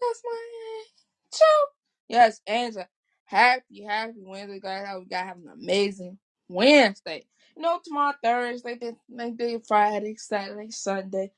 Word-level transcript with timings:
That's 0.00 0.22
my 0.24 0.42
angel. 0.78 1.66
Yes, 2.08 2.42
Angel. 2.48 2.84
Happy, 3.26 3.84
happy 3.84 4.14
Wednesday, 4.18 4.60
guys. 4.60 4.86
We 5.00 5.06
got 5.06 5.22
to 5.22 5.26
have 5.28 5.38
an 5.38 5.50
amazing 5.54 6.18
Wednesday. 6.48 7.26
You 7.56 7.62
know, 7.62 7.80
tomorrow, 7.84 8.14
Thursday, 8.24 8.76
then 8.80 8.96
maybe 9.10 9.58
Friday, 9.68 10.16
Saturday, 10.18 10.70
Sunday. 10.70 11.32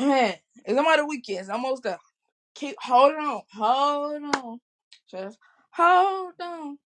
Man, 0.00 0.34
it's 0.66 0.78
almost 0.78 0.98
the 0.98 1.06
weekend. 1.06 1.40
It's 1.40 1.50
almost 1.50 1.84
there. 1.84 1.98
Keep 2.54 2.76
holding 2.82 3.18
on. 3.18 3.42
Hold 3.54 4.36
on. 4.36 4.60
Just 5.10 5.38
hold 5.72 6.34
on. 6.40 6.78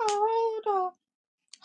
Hold 0.00 0.64
on. 0.68 0.92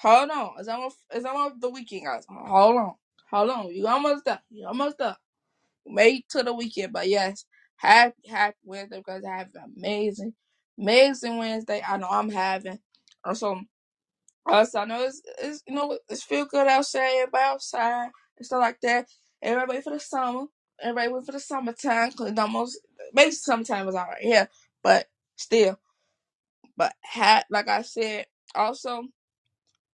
Hold 0.02 0.32
on. 0.32 0.52
It's 0.60 0.68
almost 0.68 0.98
it's 1.12 1.26
almost 1.26 1.62
the 1.62 1.70
weekend, 1.70 2.06
guys. 2.06 2.26
Hold 2.30 2.78
on. 2.78 2.94
Hold 3.32 3.50
on. 3.52 3.74
You 3.74 3.88
almost 3.88 4.26
there. 4.26 4.42
You 4.50 4.68
almost 4.68 4.98
there. 4.98 5.18
Made 5.86 6.24
to 6.30 6.44
the 6.44 6.54
weekend. 6.54 6.94
But 6.94 7.10
yes, 7.10 7.46
happy, 7.78 8.30
happy 8.30 8.58
Wednesday 8.64 8.98
because 9.00 9.24
I 9.26 9.38
have 9.38 9.50
an 9.56 9.74
amazing, 9.78 10.34
amazing 10.80 11.38
Wednesday. 11.38 11.84
I 11.88 11.98
know 11.98 12.10
I'm 12.10 12.30
having. 12.32 12.80
Also, 13.24 13.62
also 14.46 14.80
I 14.80 14.86
know 14.86 15.04
it's, 15.04 15.22
it's 15.42 15.64
you 15.68 15.76
know 15.76 15.98
it's 16.10 16.24
feel 16.24 16.46
good 16.46 16.68
outside, 16.68 17.28
outside 17.36 18.10
and 18.38 18.46
stuff 18.46 18.62
like 18.62 18.82
that. 18.82 19.08
Everybody 19.42 19.82
for 19.82 19.94
the 19.94 20.00
summer. 20.00 20.46
Everybody 20.82 21.14
wait 21.14 21.26
for 21.26 21.32
the 21.34 21.40
summertime 21.40 22.10
because 22.10 22.38
almost 22.40 22.80
maybe 23.14 23.32
summertime 23.32 23.88
is 23.88 23.96
alright 23.96 24.22
here, 24.22 24.50
but 24.84 25.08
still. 25.36 25.80
But 26.78 26.94
hat 27.04 27.46
like 27.52 27.68
I 27.68 27.84
said, 27.84 28.26
also 28.56 29.04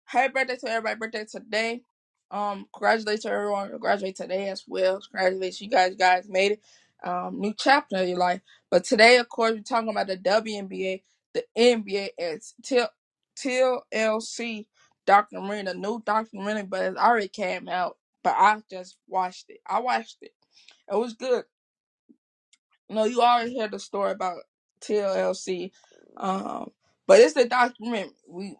Happy 0.08 0.34
birthday 0.34 0.58
to 0.58 0.70
everybody 0.70 1.00
birthday 1.00 1.26
today. 1.26 1.82
Um, 2.32 2.68
congratulations 2.74 3.24
to 3.26 3.32
everyone 3.32 3.72
who 3.72 3.80
graduated 3.80 4.18
today 4.18 4.50
as 4.50 4.66
well. 4.68 5.02
Congratulations, 5.12 5.62
you 5.62 5.70
guys, 5.72 5.96
guys 5.96 6.30
made 6.30 6.54
it. 6.54 6.62
Um, 7.06 7.42
new 7.42 7.56
chapter 7.58 7.98
in 7.98 8.10
your 8.12 8.20
life. 8.20 8.42
But 8.72 8.86
today, 8.86 9.18
of 9.18 9.30
course, 9.30 9.54
we're 9.54 9.62
talking 9.64 9.90
about 9.90 10.08
the 10.08 10.18
WNBA, 10.18 11.04
the 11.36 11.46
NBA, 11.58 12.10
Till 12.64 12.90
TLC 13.94 14.68
documentary, 15.08 15.64
the 15.64 15.76
new 15.76 16.04
documentary, 16.06 16.64
but 16.66 16.84
it 16.86 16.98
already 16.98 17.30
came 17.30 17.70
out. 17.70 17.98
But 18.24 18.36
I 18.38 18.64
just 18.72 18.98
watched 19.10 19.48
it. 19.50 19.60
I 19.68 19.82
watched 19.82 20.20
it. 20.22 20.34
It 20.92 20.98
was 20.98 21.16
good. 21.16 21.46
No, 22.90 23.06
you 23.06 23.22
already 23.22 23.60
heard 23.60 23.72
the 23.72 23.80
story 23.80 24.12
about 24.12 24.40
TLC. 24.82 25.72
Um, 26.18 26.72
but 27.08 27.20
it's 27.20 27.34
the 27.34 27.46
documentary. 27.46 28.14
We 28.30 28.58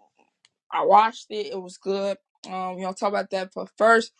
I 0.72 0.86
watched 0.86 1.28
it. 1.32 1.48
It 1.48 1.62
was 1.62 1.78
good. 1.78 2.18
Um, 2.50 2.76
we 2.78 2.84
don't 2.84 2.98
talk 2.98 3.10
about 3.10 3.30
that. 3.32 3.52
But 3.56 3.70
first, 3.78 4.14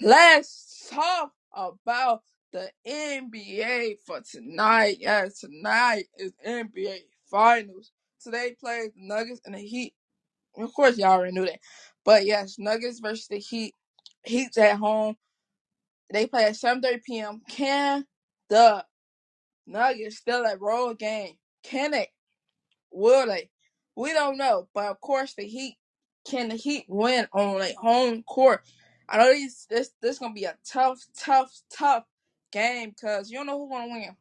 let's 0.00 0.88
talk 0.90 1.32
about 1.54 2.22
the 2.52 2.70
NBA 2.86 3.96
for 4.06 4.20
tonight. 4.20 4.98
Yes, 5.00 5.40
tonight 5.40 6.06
is 6.18 6.32
NBA 6.46 7.00
Finals. 7.30 7.92
Today 8.22 8.56
plays 8.58 8.90
the 8.94 9.06
Nuggets 9.06 9.40
and 9.44 9.54
the 9.54 9.60
Heat. 9.60 9.94
Of 10.58 10.74
course, 10.74 10.98
y'all 10.98 11.12
already 11.12 11.32
knew 11.34 11.46
that. 11.46 11.60
But 12.04 12.26
yes, 12.26 12.58
Nuggets 12.58 13.00
versus 13.00 13.28
the 13.28 13.38
Heat. 13.38 13.74
Heat's 14.24 14.58
at 14.58 14.78
home. 14.78 15.16
They 16.12 16.26
play 16.26 16.44
at 16.44 16.54
7:30 16.54 17.04
p.m. 17.04 17.42
Can 17.48 18.06
the 18.48 18.84
Nuggets 19.66 20.18
still 20.18 20.44
a 20.44 20.56
road 20.58 20.98
game? 20.98 21.34
Can 21.64 21.92
they? 21.92 22.08
Will 22.92 23.26
they? 23.28 23.50
We 23.96 24.12
don't 24.14 24.38
know. 24.38 24.68
But 24.74 24.86
of 24.90 25.00
course, 25.00 25.34
the 25.34 25.44
Heat 25.44 25.76
can 26.28 26.50
the 26.50 26.56
Heat 26.56 26.84
win 26.88 27.26
on 27.32 27.62
a 27.62 27.72
home 27.74 28.22
court? 28.22 28.62
I 29.08 29.18
know 29.18 29.32
these 29.32 29.66
this 29.70 29.90
this 30.02 30.18
gonna 30.18 30.34
be 30.34 30.44
a 30.44 30.56
tough, 30.64 31.06
tough, 31.18 31.52
tough 31.74 32.04
game 32.52 32.90
because 32.90 33.30
you 33.30 33.38
don't 33.38 33.46
know 33.46 33.58
who's 33.58 33.70
gonna 33.70 33.92
win. 33.92 34.16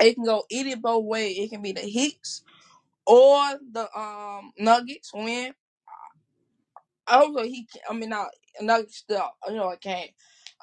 It 0.00 0.14
can 0.14 0.24
go 0.24 0.44
either 0.50 0.76
both 0.76 1.04
way. 1.04 1.30
It 1.32 1.50
can 1.50 1.62
be 1.62 1.72
the 1.72 1.80
Heats 1.82 2.42
or 3.06 3.58
the 3.72 3.88
um 3.98 4.52
Nuggets 4.58 5.12
win. 5.14 5.54
Also, 7.06 7.42
he 7.44 7.66
can, 7.66 7.82
I 7.90 7.94
mean 7.94 8.10
not 8.10 8.28
Nuggets 8.60 8.98
still 8.98 9.30
you 9.48 9.56
know 9.56 9.70
I 9.70 9.76
can't 9.76 10.10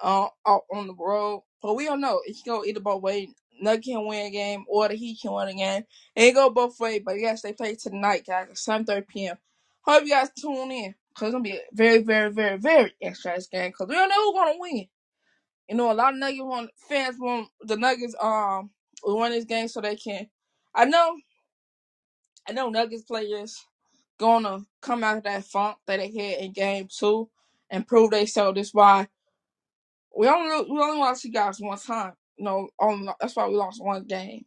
uh 0.02 0.28
out 0.48 0.64
on 0.74 0.88
the 0.88 0.96
road, 0.96 1.44
but 1.62 1.76
we 1.76 1.86
don't 1.86 2.02
know. 2.02 2.22
It 2.26 2.36
can 2.44 2.54
go 2.56 2.66
either 2.66 2.80
both 2.80 3.02
way. 3.02 3.30
Nuggets 3.62 3.88
can 3.88 4.06
win 4.06 4.28
a 4.28 4.32
game 4.32 4.66
or 4.70 4.88
the 4.88 4.96
Heat 4.96 5.20
can 5.22 5.34
win 5.34 5.50
a 5.50 5.54
game. 5.54 5.84
It 6.16 6.26
can 6.28 6.34
go 6.36 6.50
both 6.50 6.80
ways, 6.80 7.02
but 7.06 7.20
yes, 7.20 7.42
they 7.42 7.54
play 7.54 7.76
tonight, 7.76 8.26
guys, 8.28 8.48
at 8.50 8.58
seven 8.58 8.86
thirty 8.86 9.06
p.m. 9.08 9.38
Hope 9.84 10.04
you 10.04 10.10
guys 10.10 10.30
tune 10.40 10.72
in. 10.72 10.96
Cause 11.16 11.28
it's 11.28 11.34
gonna 11.34 11.44
be 11.44 11.52
a 11.52 11.62
very, 11.74 12.02
very, 12.04 12.32
very, 12.32 12.58
very 12.58 12.94
exciting 13.02 13.44
game. 13.52 13.72
Cause 13.78 13.88
we 13.88 13.96
don't 13.96 14.10
know 14.10 14.32
who's 14.32 14.34
gonna 14.36 14.60
win. 14.60 14.86
You 15.68 15.76
know, 15.76 15.92
a 15.92 15.94
lot 15.94 16.14
of 16.14 16.20
Nuggets 16.20 16.42
want 16.42 16.70
fans 16.90 17.18
want 17.20 17.50
the 17.62 17.78
Nuggets 17.78 18.16
um 18.22 18.70
will 19.04 19.20
win 19.20 19.32
this 19.32 19.46
game 19.46 19.68
so 19.68 19.82
they 19.82 19.96
can. 19.96 20.28
I 20.74 20.86
know, 20.86 21.18
I 22.48 22.54
know 22.54 22.70
Nuggets 22.70 23.04
players 23.04 23.58
gonna 24.18 24.60
come 24.82 25.04
out 25.04 25.18
of 25.18 25.24
that 25.24 25.44
funk 25.44 25.78
that 25.88 25.98
they 25.98 26.08
had 26.12 26.44
in 26.44 26.54
game 26.54 26.88
two 26.90 27.30
and 27.70 27.88
prove 27.88 28.12
they 28.12 28.26
so. 28.26 28.54
That's 28.54 28.74
why 28.74 29.08
we 30.16 30.28
only 30.28 30.72
we 30.72 30.80
only 30.80 31.00
lost 31.00 31.24
you 31.26 31.32
guys 31.32 31.60
one 31.60 31.78
time. 31.78 32.14
You 32.38 32.46
know, 32.46 32.70
that's 33.20 33.36
why 33.36 33.48
we 33.48 33.56
lost 33.56 33.84
one 33.84 34.06
game. 34.06 34.46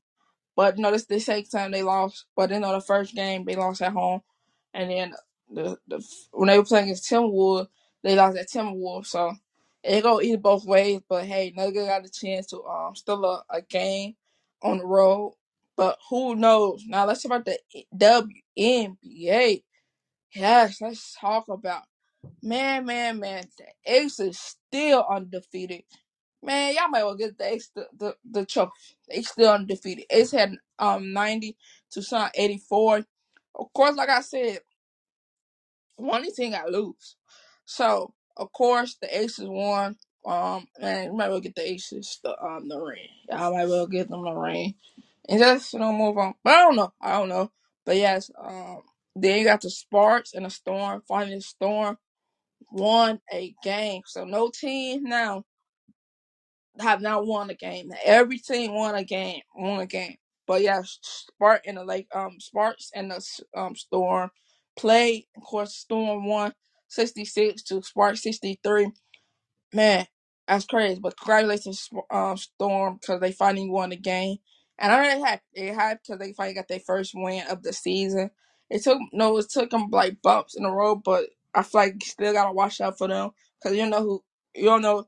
But 0.56 0.76
you 0.76 0.82
know, 0.82 0.90
this 0.90 1.06
the 1.06 1.18
second 1.18 1.50
time 1.50 1.72
they 1.72 1.82
lost. 1.82 2.26
But 2.36 2.50
you 2.50 2.60
know, 2.60 2.72
the 2.72 2.80
first 2.80 3.14
game 3.14 3.44
they 3.44 3.56
lost 3.56 3.82
at 3.82 3.92
home, 3.92 4.20
and 4.74 4.90
then 4.90 5.14
the 5.52 5.78
the 5.88 6.04
when 6.32 6.48
they 6.48 6.58
were 6.58 6.66
playing 6.66 6.86
against 6.86 7.10
Timberwolves, 7.10 7.68
they 8.04 8.16
lost 8.16 8.38
at 8.38 8.50
Timberwolves. 8.50 9.08
So 9.08 9.34
it 9.84 10.02
go 10.04 10.22
either 10.22 10.38
both 10.38 10.66
ways. 10.66 11.02
But 11.08 11.26
hey, 11.26 11.54
Nugget 11.56 11.88
got 11.88 12.06
a 12.06 12.10
chance 12.10 12.48
to 12.48 12.64
um 12.64 12.96
still 12.96 13.24
a, 13.26 13.44
a 13.50 13.62
game 13.62 14.16
on 14.62 14.78
the 14.80 14.86
road. 14.86 15.36
But 15.76 15.98
who 16.10 16.36
knows? 16.36 16.84
Now 16.88 17.06
let's 17.06 17.24
talk 17.24 17.32
about 17.42 17.46
the 17.46 17.58
WNBA. 18.58 19.64
Yes, 20.34 20.80
let's 20.82 21.16
talk 21.20 21.48
about 21.48 21.82
man, 22.42 22.86
man, 22.86 23.20
man. 23.20 23.44
The 23.58 23.66
Aces 23.94 24.38
still 24.38 25.06
undefeated. 25.10 25.84
Man, 26.42 26.74
y'all 26.74 26.88
might 26.88 27.04
well 27.04 27.16
get 27.16 27.38
the 27.38 27.52
Ace 27.54 27.70
the, 27.74 27.88
the, 27.98 28.16
the 28.30 28.46
trophy. 28.46 28.72
They 29.08 29.22
still 29.22 29.52
undefeated. 29.52 30.06
Ace 30.10 30.32
had 30.32 30.56
um 30.78 31.12
ninety 31.12 31.56
to 31.92 32.02
some 32.02 32.30
eighty 32.36 32.58
four. 32.58 33.04
Of 33.54 33.72
course, 33.72 33.96
like 33.96 34.08
I 34.08 34.20
said, 34.20 34.60
one 35.96 36.30
team 36.32 36.52
got 36.52 36.70
lose. 36.70 37.16
So 37.64 38.14
of 38.36 38.52
course 38.52 38.96
the 39.00 39.16
Aces 39.18 39.48
won. 39.48 39.96
Um, 40.26 40.66
and 40.80 41.12
you 41.12 41.16
might 41.18 41.28
well 41.28 41.40
get 41.40 41.54
the 41.54 41.70
Aces 41.70 42.18
the 42.22 42.34
um 42.42 42.68
the 42.68 42.80
ring. 42.80 43.08
Y'all 43.28 43.52
might 43.54 43.68
well 43.68 43.86
get 43.86 44.08
them 44.08 44.24
the 44.24 44.32
ring, 44.32 44.74
and 45.28 45.38
just 45.38 45.72
you 45.74 45.78
know 45.78 45.92
move 45.92 46.16
on. 46.16 46.34
But 46.42 46.54
I 46.54 46.60
don't 46.60 46.76
know. 46.76 46.92
I 47.00 47.12
don't 47.12 47.28
know. 47.28 47.50
But 47.84 47.96
yes, 47.96 48.30
um, 48.42 48.80
then 49.14 49.38
you 49.38 49.44
got 49.44 49.60
the 49.60 49.70
Sparks 49.70 50.32
and 50.32 50.46
the 50.46 50.50
Storm. 50.50 51.02
Finally, 51.06 51.36
the 51.36 51.40
Storm 51.42 51.98
won 52.72 53.20
a 53.32 53.54
game. 53.62 54.02
So 54.06 54.24
no 54.24 54.50
team 54.50 55.04
now 55.04 55.44
have 56.80 57.02
not 57.02 57.26
won 57.26 57.50
a 57.50 57.54
game. 57.54 57.92
Every 58.04 58.38
team 58.38 58.74
won 58.74 58.94
a 58.94 59.04
game. 59.04 59.42
Won 59.54 59.80
a 59.80 59.86
game. 59.86 60.16
But 60.46 60.62
yeah, 60.62 60.82
Spark 60.84 61.62
and 61.66 61.78
the 61.78 61.84
Lake 61.84 62.08
um 62.14 62.40
Sparks 62.40 62.90
and 62.94 63.10
the 63.10 63.16
um 63.56 63.76
Storm 63.76 64.30
played. 64.76 65.26
Of 65.36 65.44
course, 65.44 65.74
Storm 65.74 66.26
won 66.26 66.54
sixty 66.88 67.24
six 67.24 67.62
to 67.64 67.82
Spark 67.82 68.16
sixty 68.16 68.60
three. 68.64 68.90
Man, 69.74 70.06
that's 70.48 70.66
crazy. 70.66 71.00
But 71.00 71.18
congratulations, 71.18 71.90
um, 72.10 72.38
Storm, 72.38 72.98
because 73.00 73.20
they 73.20 73.32
finally 73.32 73.70
won 73.70 73.90
the 73.90 73.98
game. 73.98 74.38
And 74.78 74.92
I'm 74.92 75.02
really 75.02 75.22
happy. 75.22 75.42
They 75.56 75.68
happy 75.68 76.00
because 76.06 76.20
they 76.20 76.34
finally 76.34 76.56
got 76.56 76.68
their 76.68 76.80
first 76.80 77.12
win 77.14 77.44
of 77.50 77.62
the 77.62 77.74
season. 77.74 78.32
It 78.70 78.84
took 78.84 78.98
no, 79.12 79.38
it 79.38 79.50
took 79.50 79.70
them 79.70 79.88
like 79.92 80.22
bumps 80.22 80.56
in 80.56 80.64
the 80.64 80.72
road, 80.72 81.02
but 81.04 81.26
I 81.54 81.64
feel 81.64 81.82
like 81.82 81.94
you 81.96 82.00
still 82.08 82.34
gotta 82.34 82.52
watch 82.54 82.80
out 82.82 82.98
for 82.98 83.08
them 83.08 83.32
because 83.62 83.76
you 83.78 83.86
know 83.88 84.02
who 84.02 84.24
you 84.56 84.66
don't 84.66 84.82
know. 84.82 85.06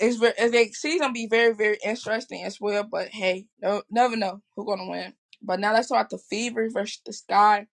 It's 0.00 0.16
very, 0.16 0.34
the 0.38 0.70
season 0.72 1.12
be 1.12 1.26
very 1.26 1.54
very 1.54 1.78
interesting 1.84 2.44
as 2.44 2.60
well. 2.60 2.84
But 2.84 3.08
hey, 3.08 3.46
no, 3.62 3.82
never 3.90 4.16
know 4.16 4.42
who's 4.56 4.66
gonna 4.66 4.88
win. 4.90 5.14
But 5.42 5.60
now 5.60 5.72
let's 5.74 5.88
talk 5.88 5.98
about 5.98 6.10
the 6.10 6.18
Fever 6.18 6.68
versus 6.70 7.00
the 7.04 7.12
Sky. 7.12 7.66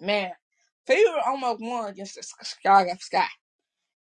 Man, 0.00 0.32
Fever 0.86 1.18
almost 1.26 1.62
won 1.62 1.90
against 1.90 2.16
the 2.16 2.22
Sky. 2.22 2.86
Sky. 3.00 3.26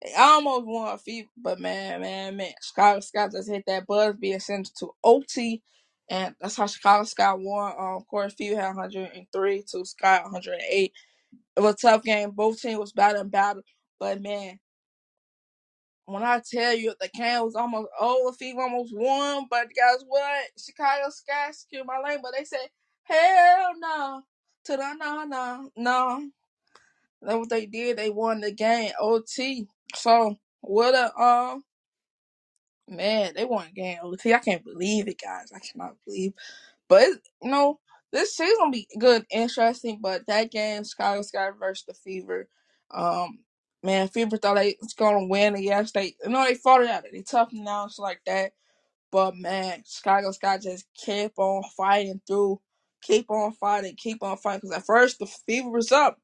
They 0.02 0.14
almost 0.14 0.66
won 0.66 0.98
fever, 0.98 1.28
but 1.36 1.60
man, 1.60 2.00
man, 2.00 2.36
man, 2.36 2.52
Chicago 2.62 3.00
Sky 3.00 3.28
just 3.28 3.50
hit 3.50 3.64
that 3.66 3.86
buzz 3.86 4.16
being 4.16 4.40
sent 4.40 4.70
to 4.78 4.90
OT, 5.04 5.62
and 6.08 6.34
that's 6.40 6.56
how 6.56 6.66
Chicago 6.66 7.04
Sky 7.04 7.34
won. 7.34 7.74
Um, 7.78 8.02
course, 8.04 8.34
Fever 8.34 8.56
had 8.60 8.76
103 8.76 9.64
to 9.72 9.84
Sky 9.84 10.20
108. 10.22 10.92
It 11.56 11.60
was 11.60 11.74
a 11.74 11.76
tough 11.76 12.02
game. 12.02 12.30
Both 12.30 12.62
teams 12.62 12.78
was 12.78 12.92
battle 12.92 13.22
and 13.22 13.30
battle, 13.30 13.62
but 13.98 14.22
man, 14.22 14.58
when 16.12 16.22
I 16.22 16.40
tell 16.40 16.74
you 16.74 16.94
the 17.00 17.08
game 17.08 17.42
was 17.42 17.54
almost 17.56 17.88
over, 18.00 18.32
Fever 18.32 18.62
almost 18.62 18.94
won, 18.96 19.46
but 19.50 19.68
guess 19.74 20.04
what? 20.06 20.44
Chicago 20.58 21.10
Sky 21.10 21.50
secured 21.52 21.86
my 21.86 22.00
lane, 22.04 22.20
but 22.22 22.32
they 22.36 22.44
said 22.44 22.68
hell 23.04 23.72
no 23.78 24.22
to 24.64 24.76
the 24.76 24.94
no 24.94 25.24
no 25.24 25.70
no. 25.76 26.30
That's 27.22 27.36
what 27.36 27.50
they 27.50 27.66
did. 27.66 27.98
They 27.98 28.10
won 28.10 28.40
the 28.40 28.52
game 28.52 28.92
OT. 29.00 29.66
So 29.94 30.36
what 30.62 30.94
a 30.94 31.16
um 31.20 31.64
man, 32.88 33.32
they 33.36 33.44
won 33.44 33.66
the 33.66 33.80
game 33.80 33.98
OT. 34.02 34.34
I 34.34 34.38
can't 34.38 34.64
believe 34.64 35.08
it, 35.08 35.20
guys. 35.22 35.52
I 35.54 35.60
cannot 35.60 35.96
believe. 36.04 36.32
But 36.88 37.02
it's, 37.02 37.30
you 37.42 37.50
know, 37.50 37.78
this 38.12 38.36
season 38.36 38.56
gonna 38.58 38.72
be 38.72 38.88
good, 38.98 39.26
interesting. 39.30 39.98
But 40.02 40.26
that 40.26 40.50
game, 40.50 40.84
Chicago 40.84 41.22
Sky 41.22 41.50
versus 41.58 41.84
the 41.86 41.94
Fever, 41.94 42.48
um, 42.90 43.40
man, 43.84 44.08
Fever 44.08 44.38
thought 44.38 44.56
they 44.56 44.76
was 44.82 44.94
gonna 44.94 45.26
win. 45.26 45.56
And 45.56 45.64
yes, 45.64 45.92
they 45.92 46.14
you 46.24 46.30
know 46.30 46.44
they 46.44 46.56
fought 46.56 46.82
it 46.82 46.90
out. 46.90 47.04
They 47.12 47.22
toughened 47.22 47.68
out 47.68 47.84
and 47.84 47.92
stuff 47.92 48.04
like 48.04 48.22
that. 48.26 48.52
But 49.12 49.36
man, 49.36 49.84
Chicago 49.86 50.32
Sky 50.32 50.58
just 50.58 50.86
kept 51.04 51.38
on 51.38 51.64
fighting 51.76 52.22
through, 52.26 52.60
keep 53.02 53.30
on 53.30 53.52
fighting, 53.54 53.96
keep 53.96 54.22
on 54.22 54.38
fighting. 54.38 54.60
Because 54.64 54.78
at 54.78 54.86
first 54.86 55.20
the 55.20 55.26
Fever 55.26 55.70
was 55.70 55.92
up. 55.92 56.18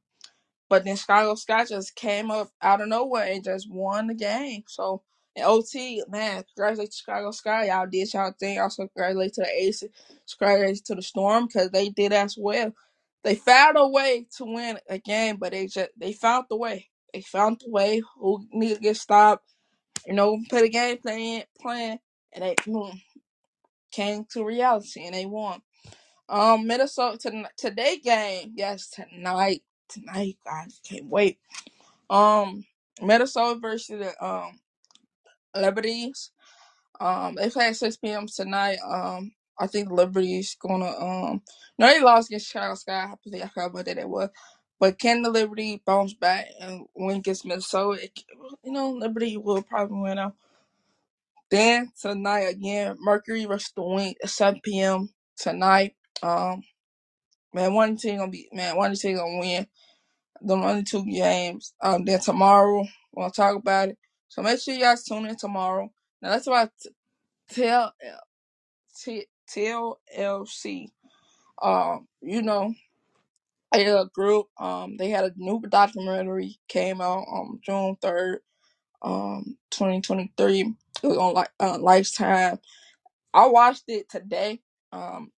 But 0.71 0.85
then 0.85 0.97
Chicago 0.97 1.37
Sky 1.37 1.67
just 1.67 1.97
came 1.97 2.33
up 2.33 2.51
out 2.63 2.83
of 2.83 2.89
nowhere 2.89 3.33
and 3.33 3.45
just 3.45 3.71
won 3.71 4.09
the 4.09 4.15
game. 4.15 4.65
So 4.69 5.05
in 5.37 5.45
OT, 5.45 6.03
man, 6.11 6.45
congratulations 6.57 6.97
to 6.97 7.01
Chicago 7.03 7.33
Sky. 7.33 7.69
Y'all 7.69 7.87
did 7.89 8.13
y'all 8.15 8.35
thing. 8.41 8.61
Also 8.61 8.89
congratulations 8.89 9.37
to 9.37 9.43
the 9.43 9.65
Aces. 9.65 9.91
Congratulations 10.39 10.83
to 10.83 10.97
the 10.97 11.03
Storm 11.03 11.47
because 11.49 11.71
they 11.73 11.91
did 11.91 12.15
as 12.15 12.37
well. 12.39 12.75
They 13.25 13.37
found 13.37 13.79
a 13.79 13.89
way 13.89 14.29
to 14.39 14.47
win 14.47 14.81
a 14.91 14.99
game, 14.99 15.39
but 15.39 15.53
they 15.53 15.69
just 15.69 15.91
they 15.99 16.15
found 16.15 16.47
the 16.51 16.57
way. 16.59 16.89
They 17.17 17.23
found 17.23 17.63
the 17.65 17.71
way 17.71 18.03
who 18.21 18.47
need 18.53 18.75
to 18.77 18.81
get 18.81 18.99
stopped. 18.99 19.55
You 20.07 20.15
know, 20.15 20.39
play 20.51 20.63
the 20.63 20.71
game 20.71 20.99
plan 20.99 21.45
plan 21.61 21.99
and 22.35 22.45
they 22.45 22.57
boom, 22.67 23.01
came 23.93 24.27
to 24.33 24.45
reality 24.45 25.05
and 25.07 25.15
they 25.15 25.27
won. 25.27 25.63
Um, 26.29 26.67
Minnesota 26.67 27.19
to 27.31 27.45
today 27.57 27.99
game, 27.99 28.53
yes, 28.57 28.91
tonight, 28.91 29.63
tonight, 29.89 30.39
guys, 30.45 30.81
can't 30.89 31.07
wait. 31.07 31.39
Um, 32.11 32.65
Minnesota 33.03 33.61
versus 33.61 34.01
the 34.01 34.25
um 34.27 34.61
Liberties. 35.57 36.33
Um, 37.01 37.37
they 37.37 37.51
play 37.51 37.69
at 37.69 37.77
six 37.77 37.97
p.m. 37.97 38.27
tonight. 38.29 38.79
Um, 38.87 39.33
I 39.59 39.67
think 39.69 39.91
Liberties 39.91 40.57
gonna 40.61 40.91
um. 40.99 41.43
No, 41.79 41.89
they 41.89 42.03
lost 42.03 42.31
against 42.31 42.49
Chicago 42.49 42.75
Sky. 42.77 43.11
I 43.13 43.15
believe 43.25 43.45
I 43.45 43.49
forgot 43.49 43.75
what 43.75 43.87
day 43.87 43.95
that 43.95 44.09
was. 44.09 44.31
But 44.81 44.99
can 44.99 45.23
the 45.23 45.31
Liberty 45.31 45.83
bounce 45.87 46.15
back 46.15 46.49
and 46.61 46.87
win 46.97 47.19
against 47.19 47.47
Minnesota? 47.47 48.05
It, 48.05 48.21
you 48.65 48.73
know, 48.73 48.91
Liberty 48.91 49.37
will 49.37 49.63
probably 49.63 50.01
win 50.01 50.19
out. 50.19 50.35
Then 51.51 51.91
tonight 52.01 52.49
again, 52.51 52.97
Mercury 53.01 53.45
versus 53.47 53.73
the 53.77 53.83
Wing 53.83 54.15
at 54.23 54.31
seven 54.31 54.61
p.m. 54.65 55.11
tonight. 55.39 55.95
Um, 56.23 56.63
man, 57.55 57.75
one 57.75 57.97
team 57.97 58.19
gonna 58.19 58.31
be 58.31 58.49
man, 58.53 58.77
one 58.77 58.95
team 58.95 59.17
gonna 59.17 59.39
win. 59.41 59.67
the 60.43 60.55
only 60.55 60.83
two 60.85 61.05
games. 61.05 61.75
Um, 61.83 62.05
then 62.05 62.21
tomorrow 62.21 62.87
we'll 63.15 63.31
talk 63.31 63.57
about 63.57 63.91
it. 63.91 63.99
So 64.29 64.43
make 64.43 64.61
sure 64.61 64.75
you 64.75 64.81
guys 64.81 65.05
tune 65.05 65.27
in 65.27 65.37
tomorrow. 65.37 65.91
Now 66.23 66.31
that's 66.31 66.47
about 66.47 66.71
t- 66.83 66.91
tell 67.51 67.95
t- 69.05 69.27
TLC. 69.51 70.87
Um, 71.63 72.09
you 72.23 72.43
know, 72.43 72.75
a 73.83 74.11
group. 74.15 74.49
Um, 74.59 74.97
they 74.99 75.11
had 75.11 75.25
a 75.25 75.33
new 75.37 75.61
documentary 75.69 76.59
came 76.69 77.01
out 77.01 77.25
on 77.29 77.61
June 77.65 77.97
third, 78.03 78.41
um, 79.03 79.59
twenty 79.71 80.01
twenty 80.03 80.33
three. 80.37 80.75
It 81.03 81.09
was 81.09 81.19
on 81.19 81.35
like 81.35 81.51
uh, 81.61 81.79
Lifetime. 81.79 82.59
I 83.35 83.47
watched 83.49 83.85
it 83.89 84.09
today. 84.11 84.61
Um, 84.93 85.33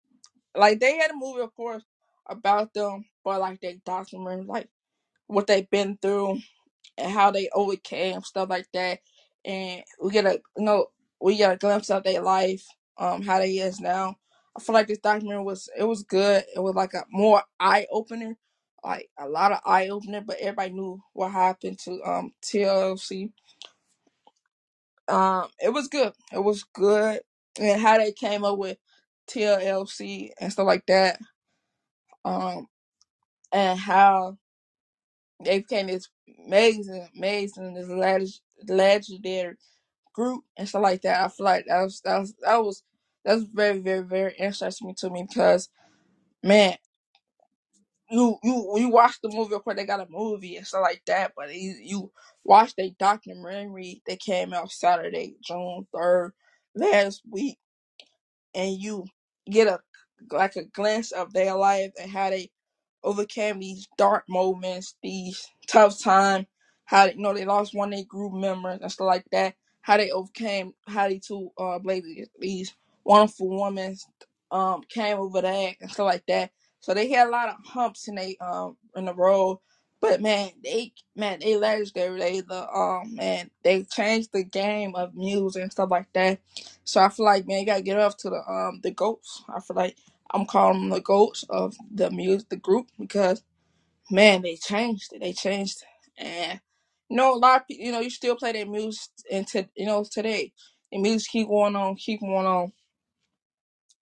like 0.57 0.81
they 0.81 0.97
had 0.99 1.13
a 1.13 1.17
movie, 1.17 1.43
of 1.43 1.55
course, 1.55 1.85
about 2.29 2.75
them, 2.75 3.07
but 3.25 3.41
like 3.41 3.61
they 3.61 3.81
documentary, 3.87 4.45
like 4.45 4.69
what 5.29 5.47
they've 5.47 5.71
been 5.71 5.99
through 6.03 6.41
and 6.99 7.13
how 7.13 7.31
they 7.31 7.49
overcame 7.55 8.23
stuff 8.23 8.49
like 8.51 8.69
that. 8.75 9.01
And 9.45 9.83
we 10.03 10.11
get 10.11 10.27
a 10.27 10.41
you 10.57 10.65
know 10.65 10.87
we 11.21 11.37
get 11.37 11.53
a 11.53 11.57
glimpse 11.57 11.91
of 11.91 12.05
their 12.05 12.23
life, 12.23 12.65
um, 12.99 13.23
how 13.23 13.39
they 13.39 13.55
is 13.59 13.81
now. 13.81 14.17
I 14.59 14.61
feel 14.63 14.75
like 14.75 14.89
this 14.89 14.99
documentary 15.01 15.45
was 15.45 15.71
it 15.79 15.85
was 15.85 16.05
good. 16.05 16.45
It 16.57 16.61
was 16.61 16.77
like 16.77 16.95
a 16.95 17.05
more 17.11 17.43
eye 17.61 17.87
opener, 17.93 18.37
like 18.85 19.11
a 19.19 19.29
lot 19.29 19.53
of 19.53 19.61
eye 19.67 19.89
opener. 19.91 20.23
But 20.23 20.39
everybody 20.41 20.73
knew 20.73 21.03
what 21.15 21.33
happened 21.33 21.81
to 21.81 22.03
um 22.05 22.33
TLC. 22.45 23.33
Um, 25.09 25.49
it 25.63 25.71
was 25.73 25.89
good. 25.89 26.13
It 26.33 26.45
was 26.45 26.65
good, 26.75 27.21
and 27.61 27.81
how 27.83 27.99
they 27.99 28.13
came 28.13 28.45
up 28.45 28.59
with 28.59 28.79
TLC 29.31 30.31
and 30.41 30.53
stuff 30.53 30.67
like 30.67 30.87
that. 30.89 31.21
Um, 32.25 32.69
and 33.53 33.79
how 33.79 34.39
they 35.45 35.61
became 35.61 35.89
this 35.89 36.09
amazing, 36.47 37.09
amazing, 37.17 37.75
this 37.75 37.89
leg- 37.89 38.29
legendary 38.69 39.57
group 40.15 40.45
and 40.57 40.69
stuff 40.69 40.83
like 40.83 41.03
that. 41.03 41.25
I 41.25 41.29
feel 41.29 41.45
like 41.47 41.67
that 41.69 41.83
was 41.83 42.01
that 42.03 42.19
was 42.21 42.35
that 42.43 42.65
was 42.65 42.83
that 43.25 43.35
was 43.37 43.45
very, 43.45 43.81
very, 43.81 44.05
very 44.05 44.35
interesting 44.39 44.95
to 44.99 45.11
me 45.11 45.27
because 45.29 45.69
man, 46.43 46.77
you 48.11 48.39
you 48.45 48.73
you 48.79 48.91
watch 48.91 49.17
the 49.23 49.31
movie, 49.33 49.55
of 49.55 49.65
course 49.65 49.77
they 49.77 49.87
got 49.87 50.01
a 50.01 50.07
movie 50.11 50.57
and 50.57 50.67
stuff 50.67 50.83
like 50.83 51.03
that, 51.09 51.33
but 51.37 51.55
you 51.55 51.77
you 51.83 52.13
watch 52.45 52.75
the 52.77 52.93
documentary 52.99 54.03
that 54.07 54.21
came 54.21 54.55
out 54.55 54.71
Saturday, 54.73 55.37
June 55.45 55.87
third, 55.95 56.33
last 56.77 57.23
week, 57.31 57.59
and 58.55 58.77
you 58.81 59.07
get 59.51 59.69
a 59.69 59.81
like 60.33 60.57
a 60.57 60.65
glance 60.65 61.13
of 61.13 61.33
their 61.33 61.55
life 61.55 61.93
and 62.01 62.11
how 62.11 62.31
they 62.31 62.51
overcame 63.05 63.61
these 63.61 63.89
dark 63.99 64.25
moments, 64.29 64.97
these 65.03 65.49
tough 65.69 66.01
times, 66.03 66.47
how 66.87 67.07
you 67.07 67.17
know 67.19 67.35
they 67.35 67.47
lost 67.47 67.75
one 67.75 67.91
of 67.93 67.97
their 67.99 68.07
group 68.07 68.35
members 68.35 68.81
and 68.83 68.93
stuff 68.93 69.07
like 69.07 69.27
that. 69.33 69.55
How 69.83 69.99
they 69.99 70.13
overcame, 70.13 70.75
how 70.89 71.09
they 71.09 71.21
two 71.21 71.51
uh 71.59 71.79
ladies, 71.85 72.29
these 72.41 72.75
wonderful 73.09 73.51
women 73.65 73.97
um 74.53 74.83
came 74.91 75.19
over 75.19 75.43
that 75.43 75.77
and 75.83 75.93
stuff 75.93 76.07
like 76.07 76.27
that. 76.29 76.53
So 76.81 76.95
they 76.95 77.11
had 77.11 77.29
a 77.29 77.33
lot 77.33 77.51
of 77.51 77.57
humps 77.67 78.09
in 78.09 78.17
they 78.17 78.39
um 78.41 78.79
in 78.97 79.07
the 79.07 79.15
road. 79.15 79.61
But 80.01 80.23
man, 80.23 80.51
they 80.65 80.95
man, 81.17 81.41
they 81.41 81.57
legendary. 81.59 82.21
They 82.21 82.43
the 82.43 82.69
um 82.71 83.17
man, 83.17 83.51
they 83.65 83.85
changed 83.85 84.31
the 84.35 84.45
game 84.45 84.97
of 84.97 85.17
music 85.17 85.63
and 85.65 85.73
stuff 85.73 85.91
like 85.93 86.13
that. 86.15 86.41
So 86.85 87.03
I 87.03 87.11
feel 87.11 87.27
like 87.27 87.49
man, 87.49 87.61
you 87.63 87.67
gotta 87.67 87.83
get 87.83 88.01
up 88.01 88.19
to 88.21 88.31
the 88.31 88.43
um 88.53 88.81
the 88.85 88.93
goats. 88.93 89.45
I 89.55 89.61
feel 89.61 89.77
like 89.77 89.97
I'm 90.35 90.47
calling 90.47 90.83
them 90.83 90.91
the 90.91 91.03
goats 91.03 91.45
of 91.51 91.77
the 91.95 92.11
music, 92.13 92.51
the 92.51 92.59
group, 92.59 92.89
because 93.01 93.43
man, 94.11 94.43
they 94.43 94.57
changed 94.57 95.13
it. 95.13 95.21
They 95.21 95.33
changed, 95.33 95.85
and 96.19 96.61
you 97.11 97.17
know, 97.17 97.35
a 97.35 97.39
lot 97.39 97.63
of 97.63 97.65
you 97.71 97.93
know, 97.93 98.01
you 98.01 98.11
still 98.11 98.37
play 98.37 98.53
their 98.53 98.67
music 98.67 99.11
into 99.31 99.69
you 99.77 99.87
know 99.87 100.05
today. 100.11 100.53
The 100.93 100.99
music 100.99 101.31
keep 101.33 101.49
going 101.49 101.77
on, 101.77 101.97
keep 101.97 102.21
going 102.21 102.47
on. 102.47 102.73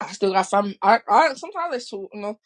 I 0.00 0.12
still 0.12 0.32
got 0.32 0.42
some. 0.44 0.74
I, 0.82 1.00
I 1.08 1.34
sometimes 1.34 1.56
I 1.68 1.70
listen 1.70 2.08
you 2.14 2.20
know 2.22 2.38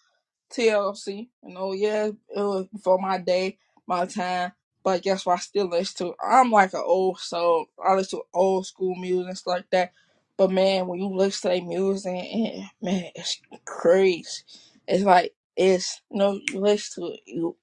TLC. 0.52 1.28
You 1.44 1.54
know, 1.54 1.72
yeah, 1.72 2.06
it 2.06 2.16
was 2.36 2.66
before 2.72 2.98
my 2.98 3.18
day, 3.18 3.58
my 3.86 4.06
time. 4.06 4.52
But 4.84 5.02
guess 5.02 5.26
what? 5.26 5.34
I 5.34 5.38
still 5.38 5.68
listen 5.68 6.08
to. 6.08 6.14
I'm 6.24 6.50
like 6.50 6.74
an 6.74 6.82
old 6.84 7.18
soul. 7.18 7.66
I 7.84 7.94
listen 7.94 8.20
to 8.20 8.24
old 8.34 8.66
school 8.66 8.94
music 8.94 9.36
stuff 9.36 9.52
like 9.56 9.70
that. 9.70 9.92
But 10.36 10.50
man, 10.52 10.86
when 10.86 11.00
you 11.00 11.08
listen 11.08 11.50
to 11.50 11.56
their 11.58 11.66
music, 11.66 12.12
man, 12.82 13.10
it's 13.14 13.40
crazy. 13.64 14.42
It's 14.86 15.04
like 15.04 15.34
it's 15.56 16.02
you 16.10 16.18
know 16.18 16.40
you 16.52 16.60
listen 16.60 17.04
to 17.04 17.12
it, 17.14 17.20
you 17.26 17.56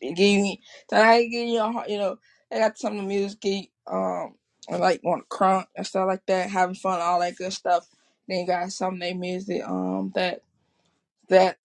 give 0.00 0.16
me 0.18 0.62
tonight 0.88 1.26
give 1.30 1.48
you 1.48 1.60
a 1.62 1.72
heart- 1.72 1.90
you 1.90 1.98
know 1.98 2.18
they 2.50 2.58
got 2.58 2.78
some 2.78 2.94
of 2.96 3.02
the 3.02 3.08
music 3.08 3.70
um 3.86 4.34
I 4.70 4.76
like 4.76 5.02
want 5.04 5.24
to 5.28 5.36
crunk 5.36 5.66
and 5.76 5.86
stuff 5.86 6.06
like 6.08 6.26
that, 6.26 6.50
having 6.50 6.76
fun, 6.76 7.00
all 7.00 7.20
that 7.20 7.36
good 7.36 7.52
stuff. 7.52 7.86
Then 8.28 8.40
you 8.40 8.46
got 8.46 8.72
some 8.72 8.94
of 8.94 9.00
their 9.00 9.14
music 9.16 9.62
um 9.66 10.12
that 10.14 10.42
that 11.28 11.58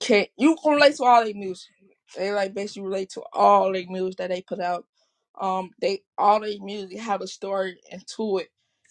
can 0.00 0.26
you 0.36 0.56
can 0.62 0.74
relate 0.74 0.96
to 0.96 1.04
all 1.04 1.24
their 1.24 1.34
music. 1.34 1.70
They 2.16 2.32
like 2.32 2.54
basically 2.54 2.82
relate 2.82 3.10
to 3.10 3.22
all 3.32 3.72
their 3.72 3.84
music 3.88 4.18
that 4.18 4.30
they 4.30 4.42
put 4.42 4.60
out. 4.60 4.86
Um, 5.40 5.70
they 5.80 6.02
all 6.18 6.40
their 6.40 6.58
music 6.60 6.98
have 7.00 7.20
a 7.20 7.26
story 7.26 7.78
into 7.90 8.38
it, 8.38 8.48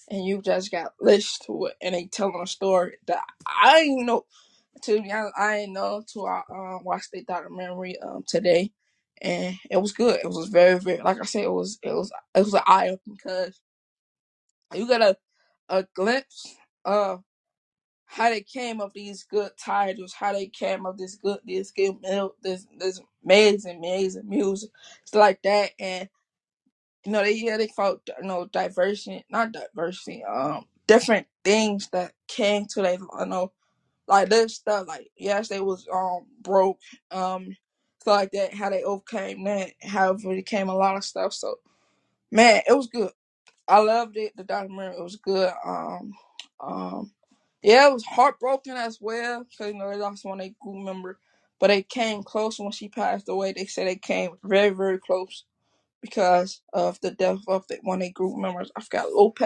and 0.10 0.26
you 0.26 0.42
just 0.42 0.72
got 0.72 0.94
listen 1.02 1.46
to 1.48 1.66
it, 1.68 1.76
and 1.82 1.96
they 1.96 2.06
telling 2.06 2.40
a 2.42 2.48
story 2.48 2.98
that 3.08 3.22
I 3.48 3.84
didn't 3.84 4.06
know. 4.06 4.26
To 4.84 5.02
be 5.02 5.12
honest, 5.12 5.34
I 5.38 5.58
didn't 5.60 5.74
know 5.74 6.04
till 6.12 6.28
I 6.28 6.42
um 6.52 6.84
watched 6.84 7.12
the 7.12 7.24
documentary 7.24 7.98
um 8.00 8.24
today, 8.28 8.72
and 9.22 9.56
it 9.72 9.78
was 9.78 9.94
good. 9.94 10.20
It 10.24 10.28
was 10.30 10.50
very, 10.50 10.80
very 10.80 11.00
like 11.00 11.22
I 11.22 11.26
said, 11.26 11.46
it 11.46 11.52
was 11.54 11.80
it 11.84 11.94
was 11.94 12.12
it 12.36 12.40
was 12.40 12.54
an 12.54 12.62
eye 12.68 12.90
opening 12.90 13.18
because 13.18 13.60
you 14.76 14.88
got 14.88 15.02
a 15.04 15.18
a 15.70 15.86
glimpse 15.96 16.56
of 16.86 17.24
how 18.08 18.30
they 18.30 18.42
came 18.42 18.82
up 18.82 18.94
these 18.94 19.24
good 19.26 19.52
titles, 19.58 20.14
how 20.14 20.34
they 20.34 20.48
came 20.48 20.86
up 20.88 20.98
this 20.98 21.16
good 21.16 21.40
this 21.46 21.72
good 21.72 21.98
this 22.44 22.68
this 22.80 23.02
amazing 23.26 23.80
amazing 23.80 24.30
music, 24.30 24.72
stuff 25.06 25.20
like 25.22 25.44
that, 25.44 25.72
and 25.80 26.10
you 27.06 27.12
know 27.12 27.24
they 27.24 27.34
yeah 27.34 27.58
they 27.58 27.68
felt 27.68 28.02
you 28.22 28.28
know 28.28 28.46
diversion, 28.48 29.24
not 29.30 29.54
diversity, 29.54 30.24
um 30.26 30.66
different 30.88 31.28
things 31.44 31.90
that 31.92 32.14
came 32.28 32.66
to 32.68 32.82
they 32.84 32.96
you 32.96 33.28
know 33.28 33.52
like 34.08 34.30
this 34.30 34.56
stuff 34.56 34.88
like 34.88 35.10
yes 35.18 35.50
they 35.50 35.62
was 35.62 35.88
um 35.94 36.26
broke 36.42 36.80
um 37.12 37.56
stuff 38.02 38.18
like 38.22 38.32
that 38.32 38.54
how 38.56 38.70
they 38.70 38.84
overcame 38.84 39.44
that 39.46 39.72
however 39.84 40.34
it 40.34 40.48
came 40.48 40.70
a 40.70 40.76
lot 40.76 40.98
of 40.98 41.06
stuff. 41.06 41.34
So 41.34 41.58
man 42.32 42.62
it 42.70 42.74
was 42.74 42.88
good. 42.88 43.12
I 43.68 43.80
loved 43.80 44.18
it. 44.18 44.34
The 44.38 44.44
documentary 44.46 44.98
it 44.98 45.04
was 45.04 45.18
good 45.18 45.54
um 45.66 46.14
um 46.62 47.12
yeah 47.64 47.88
it 47.90 47.94
was 47.94 48.06
heartbroken 48.06 48.74
as 48.78 49.00
well 49.02 49.46
because 49.46 49.74
you 49.74 49.80
know 49.80 49.90
they 49.90 49.98
lost 49.98 50.26
one 50.26 50.40
of 50.40 50.46
their 50.46 50.56
group 50.62 50.86
member 50.86 51.20
but 51.60 51.68
they 51.68 51.84
came 51.84 52.24
close 52.24 52.60
when 52.60 52.72
she 52.72 52.90
passed 52.90 53.30
away 53.30 53.54
they 53.54 53.66
said 53.66 53.88
they 53.88 53.96
came 53.98 54.32
very 54.44 54.70
very 54.72 55.00
close 55.00 55.46
because 56.02 56.62
of 56.74 57.00
the 57.02 57.12
death 57.12 57.40
of 57.48 57.68
the, 57.70 57.78
one 57.84 57.98
of 57.98 58.02
their 58.02 58.12
group 58.12 58.38
members 58.38 58.72
I 58.78 58.82
forgot 58.82 59.12
Lopes 59.14 59.44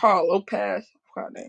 Carl 0.00 0.28
Lopes 0.28 0.54
I 0.54 0.82
forgot 1.14 1.26
her 1.28 1.30
name 1.32 1.42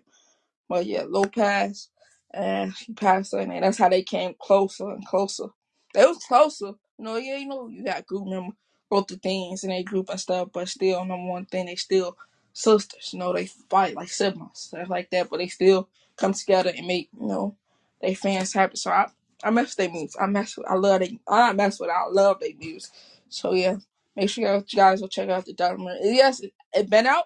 but 0.67 0.85
yeah, 0.85 1.03
Lopes 1.07 1.89
and 2.33 2.75
she 2.75 2.93
passed 2.93 3.33
away, 3.33 3.43
and 3.43 3.63
that's 3.63 3.77
how 3.77 3.89
they 3.89 4.03
came 4.03 4.35
closer 4.41 4.89
and 4.89 5.05
closer. 5.05 5.47
They 5.93 6.05
was 6.05 6.17
closer, 6.27 6.73
you 6.97 7.05
know. 7.05 7.17
Yeah, 7.17 7.37
you 7.37 7.47
know, 7.47 7.67
you 7.67 7.83
got 7.85 8.07
group 8.07 8.27
member 8.27 8.55
both 8.89 9.07
the 9.07 9.17
things 9.17 9.63
in 9.63 9.71
a 9.71 9.83
group 9.83 10.09
and 10.09 10.19
stuff, 10.19 10.49
but 10.53 10.67
still, 10.69 11.03
number 11.05 11.27
one 11.27 11.45
thing, 11.45 11.65
they 11.67 11.75
still 11.75 12.17
sisters. 12.53 13.11
You 13.13 13.19
know, 13.19 13.33
they 13.33 13.47
fight 13.47 13.95
like 13.95 14.09
siblings, 14.09 14.51
stuff 14.59 14.89
like 14.89 15.11
that, 15.11 15.29
but 15.31 15.39
they 15.39 15.49
still 15.49 15.89
come 16.17 16.33
together 16.33 16.73
and 16.77 16.87
make 16.87 17.09
you 17.19 17.27
know 17.27 17.57
they 18.01 18.15
fans 18.15 18.53
happy. 18.53 18.77
So 18.77 18.91
I, 18.91 19.07
I 19.43 19.51
mess 19.51 19.71
with 19.71 19.77
their 19.77 19.91
moves. 19.91 20.17
I 20.21 20.27
mess 20.27 20.57
with. 20.57 20.67
I 20.69 20.75
love 20.75 21.01
they. 21.01 21.19
I 21.27 21.47
not 21.47 21.57
mess 21.57 21.79
with. 21.81 21.91
I 21.91 22.05
love 22.09 22.39
their 22.41 22.55
music. 22.59 22.91
So 23.29 23.53
yeah, 23.53 23.77
make 24.15 24.29
sure 24.31 24.55
you 24.57 24.65
guys 24.77 25.01
go 25.01 25.07
check 25.07 25.29
out 25.29 25.45
the 25.45 25.53
documentary. 25.53 26.15
Yes, 26.15 26.41
it, 26.41 26.53
it 26.73 26.89
been 26.89 27.07
out. 27.07 27.25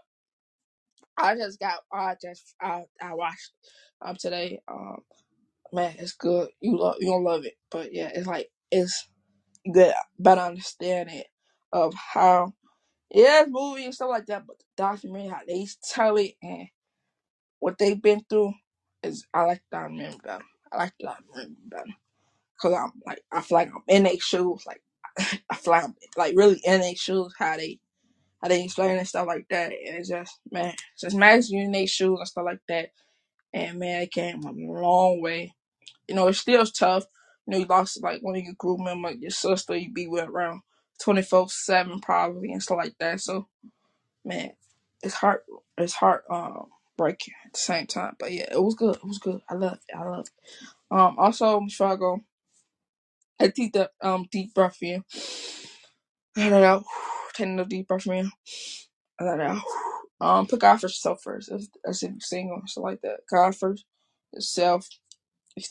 I 1.17 1.35
just 1.35 1.59
got. 1.59 1.79
I 1.91 2.15
just. 2.21 2.55
I. 2.61 2.85
I 3.01 3.15
watched 3.15 3.51
um 4.01 4.15
today. 4.17 4.61
Um, 4.67 5.03
man, 5.73 5.95
it's 5.99 6.13
good. 6.13 6.49
You 6.61 6.77
love. 6.79 6.97
You 6.99 7.09
gonna 7.09 7.25
love 7.25 7.45
it. 7.45 7.55
But 7.71 7.93
yeah, 7.93 8.11
it's 8.13 8.27
like 8.27 8.49
it's 8.71 9.07
good. 9.73 9.93
Better 10.19 10.41
understanding 10.41 11.23
of 11.73 11.93
how. 11.95 12.53
Yeah, 13.11 13.41
it's 13.43 13.51
movie 13.51 13.85
and 13.85 13.95
stuff 13.95 14.09
like 14.09 14.25
that, 14.27 14.45
but 14.47 14.59
the 14.59 14.65
documentary, 14.77 15.29
how 15.29 15.39
they 15.47 15.67
tell 15.83 16.17
it 16.17 16.33
and 16.43 16.67
what 17.59 17.77
they've 17.79 18.01
been 18.01 18.23
through, 18.29 18.53
is 19.03 19.25
I 19.33 19.43
like 19.43 19.61
the 19.71 19.77
documentary 19.79 20.19
better. 20.23 20.43
I 20.71 20.77
like 20.77 20.93
the 20.99 21.07
documentary 21.07 21.55
better 21.65 21.85
because 22.55 22.73
I'm 22.77 22.93
like 23.07 23.21
I 23.31 23.41
feel 23.41 23.57
like 23.57 23.69
I'm 23.69 23.83
in 23.87 24.03
their 24.03 24.19
shoes. 24.19 24.65
Like 24.67 24.81
I 25.49 25.55
feel 25.55 25.73
like 25.73 25.85
I'm 25.85 25.95
like 26.17 26.35
really 26.37 26.61
in 26.65 26.81
their 26.81 26.95
shoes. 26.95 27.33
How 27.39 27.57
they 27.57 27.79
how 28.41 28.49
they 28.49 28.63
explain 28.65 28.97
and 28.97 29.07
stuff 29.07 29.27
like 29.27 29.47
that. 29.51 29.71
And 29.71 29.97
it's 29.97 30.09
just 30.09 30.39
man, 30.51 30.75
just 30.99 31.15
imagine 31.15 31.57
you 31.59 31.65
in 31.65 31.73
their 31.73 31.87
shoes 31.87 32.19
and 32.19 32.27
stuff 32.27 32.45
like 32.45 32.61
that. 32.69 32.91
And 33.53 33.79
man, 33.79 34.03
it 34.03 34.11
came 34.13 34.43
a 34.43 34.51
long 34.53 35.21
way. 35.21 35.53
You 36.07 36.15
know, 36.15 36.29
it's 36.29 36.39
still 36.39 36.65
tough. 36.65 37.05
You 37.47 37.53
know, 37.53 37.59
you 37.59 37.65
lost 37.65 38.03
like 38.03 38.21
one 38.23 38.37
of 38.37 38.43
your 38.43 38.55
group 38.57 38.79
members, 38.81 39.17
your 39.19 39.31
sister 39.31 39.75
you 39.75 39.91
be 39.93 40.07
with 40.07 40.25
around 40.25 40.61
twenty 41.03 41.23
four 41.23 41.49
seven 41.49 41.99
probably 42.01 42.51
and 42.51 42.63
stuff 42.63 42.77
like 42.79 42.95
that. 42.99 43.21
So 43.21 43.47
man, 44.25 44.51
it's 45.03 45.15
heart 45.15 45.45
it's 45.77 45.93
heart 45.93 46.25
um 46.31 46.67
breaking 46.97 47.33
at 47.45 47.53
the 47.53 47.59
same 47.59 47.87
time. 47.87 48.15
But 48.19 48.33
yeah, 48.33 48.47
it 48.51 48.63
was 48.63 48.75
good. 48.75 48.97
It 48.97 49.05
was 49.05 49.19
good. 49.19 49.41
I 49.49 49.55
love 49.55 49.73
it. 49.89 49.95
I 49.97 50.03
love 50.03 50.27
it. 50.27 50.95
Um 50.95 51.17
also 51.19 51.59
before 51.61 51.87
I 51.87 51.95
go, 51.97 52.21
I 53.39 53.49
take 53.49 53.73
the 53.73 53.91
um 54.01 54.27
deep 54.31 54.53
breath 54.53 54.77
in. 54.81 55.03
I 56.37 56.49
let 56.49 56.61
it 56.61 56.65
out. 56.65 56.85
Taking 57.35 57.59
a 57.59 57.65
deep 57.65 57.87
breath 57.87 58.07
in. 58.07 58.31
I 59.19 59.23
let 59.25 59.39
it 59.39 59.47
out. 59.47 59.63
Um 60.21 60.47
put 60.47 60.61
God 60.61 60.81
first 60.81 60.95
yourself 60.97 61.21
first. 61.23 61.51
As, 61.51 61.69
as 61.87 62.03
if 62.03 62.11
you're 62.11 62.19
single 62.21 62.61
something 62.67 62.83
like 62.91 63.01
that. 63.01 63.21
God 63.31 63.55
first, 63.55 63.85
yourself, 64.33 64.87
you 65.55 65.63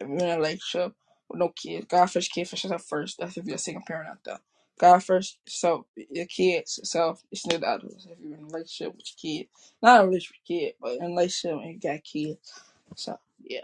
you're 0.00 0.20
in 0.20 0.20
a 0.30 0.36
relationship 0.38 0.92
no 1.32 1.50
kids. 1.50 1.86
God 1.88 2.06
first, 2.06 2.32
kid 2.32 2.48
first, 2.48 2.64
yourself 2.64 2.84
first. 2.84 3.18
That's 3.18 3.36
if 3.36 3.46
you're 3.46 3.56
a 3.56 3.58
single 3.58 3.82
parent 3.86 4.10
out 4.10 4.18
there. 4.24 4.38
God 4.78 5.02
first, 5.02 5.38
so 5.48 5.86
your 5.96 6.26
kids, 6.26 6.78
yourself, 6.78 7.22
your 7.30 7.38
snipped 7.38 7.64
others. 7.64 8.06
If 8.10 8.18
you're 8.20 8.36
in 8.36 8.44
a 8.44 8.46
relationship 8.46 8.94
with 8.94 9.06
your 9.06 9.38
kid, 9.40 9.48
not 9.82 10.02
a 10.02 10.06
relationship 10.06 10.36
with 10.46 10.50
your 10.50 10.60
kid, 10.60 10.74
but 10.80 10.92
in 10.96 11.04
a 11.04 11.08
relationship 11.08 11.58
and 11.62 11.74
you 11.74 11.80
got 11.80 12.04
kids. 12.04 12.52
So 12.96 13.18
yeah. 13.40 13.60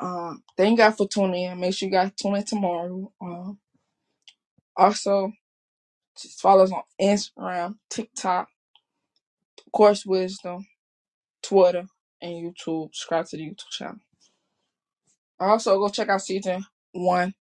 Um, 0.00 0.42
thank 0.56 0.78
God 0.78 0.92
for 0.96 1.08
tuning 1.08 1.44
in. 1.44 1.60
Make 1.60 1.74
sure 1.74 1.88
you 1.88 1.92
guys 1.92 2.12
tune 2.16 2.36
in 2.36 2.44
tomorrow. 2.44 3.12
Um, 3.20 3.58
also 4.76 5.32
just 6.20 6.40
follow 6.40 6.64
us 6.64 6.72
on 6.72 6.82
Instagram, 7.00 7.76
TikTok, 7.90 8.48
course, 9.76 10.06
Wisdom, 10.06 10.66
Twitter, 11.42 11.86
and 12.22 12.32
YouTube. 12.32 12.94
Subscribe 12.94 13.26
to 13.26 13.36
the 13.36 13.42
YouTube 13.42 13.68
channel. 13.70 14.00
Also, 15.38 15.78
go 15.78 15.88
check 15.90 16.08
out 16.08 16.22
season 16.22 16.64
one 17.04 17.34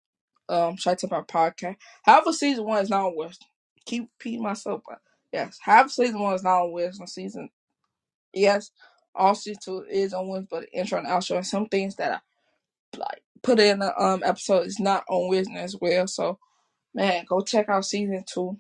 um 0.50 0.76
out 0.86 0.98
to 1.00 1.08
my 1.10 1.22
podcast. 1.22 1.78
However, 2.04 2.34
season 2.34 2.66
one 2.66 2.84
is 2.84 2.90
not 2.90 3.06
on. 3.06 3.32
Keep 3.86 4.10
repeating 4.20 4.44
myself, 4.44 4.82
but 4.88 5.00
yes, 5.32 5.58
half 5.62 5.92
season 5.92 6.20
one 6.20 6.36
is 6.36 6.44
not 6.44 6.64
on. 6.64 7.08
Season 7.08 7.50
yes, 8.34 8.72
all 9.16 9.36
season 9.36 9.60
two 9.64 9.86
is 9.90 10.14
on 10.14 10.28
Wisdom, 10.28 10.48
but 10.50 10.62
the 10.62 10.80
intro 10.80 11.00
and 11.00 11.08
outro 11.08 11.38
and 11.38 11.46
some 11.46 11.68
things 11.68 11.96
that 11.96 12.22
I 12.94 12.98
like 12.98 13.24
put 13.42 13.60
in 13.60 13.80
the 13.80 14.02
um 14.02 14.24
episode 14.24 14.66
is 14.68 14.80
not 14.80 15.04
on 15.10 15.30
Wisdom 15.30 15.58
as 15.58 15.76
well. 15.80 16.08
So 16.08 16.40
man, 16.94 17.26
go 17.28 17.42
check 17.42 17.70
out 17.70 17.86
season 17.86 18.24
two. 18.28 18.58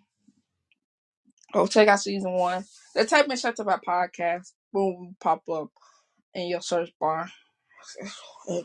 Go 1.53 1.67
check 1.67 1.87
out 1.87 1.99
season 1.99 2.31
one. 2.33 2.65
The 2.95 3.05
type 3.05 3.29
in 3.29 3.37
shut 3.37 3.59
up 3.59 3.65
my 3.67 3.77
podcast. 3.77 4.53
Boom, 4.71 5.15
pop 5.21 5.47
up 5.49 5.69
in 6.33 6.47
your 6.47 6.61
search 6.61 6.91
bar. 6.99 7.29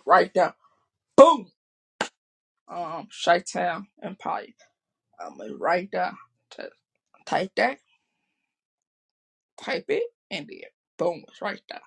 Right 0.06 0.32
there. 0.34 0.54
Boom. 1.16 1.50
Um, 2.70 3.08
Chi-Town 3.24 3.88
Empire. 4.02 4.46
I'm 5.20 5.38
gonna 5.38 5.56
write 5.56 5.90
there. 5.92 6.12
Just 6.56 6.70
type 7.26 7.52
that 7.56 7.78
type 9.60 9.84
it, 9.88 10.04
and 10.30 10.48
then 10.48 10.60
boom, 10.98 11.24
it's 11.28 11.42
right 11.42 11.60
there. 11.68 11.80